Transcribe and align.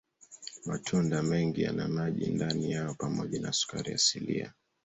Matunda 0.65 1.23
mengi 1.23 1.61
yana 1.63 1.87
maji 1.87 2.27
ndani 2.27 2.71
yao 2.71 2.93
pamoja 2.93 3.39
na 3.41 3.53
sukari 3.53 3.93
asilia. 3.93 4.53